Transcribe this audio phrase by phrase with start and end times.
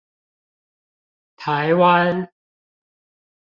[1.37, 2.29] 台灣